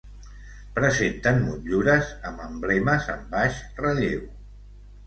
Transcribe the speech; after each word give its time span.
Presenten 0.77 1.37
motllures 1.49 2.09
amb 2.31 2.43
emblemes 2.49 3.13
en 3.19 3.25
baix 3.37 3.63
relleu. 3.87 4.27